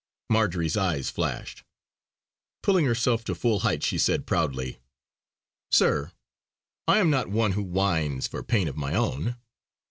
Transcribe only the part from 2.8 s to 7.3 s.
herself to full height she said proudly: "Sir, I am not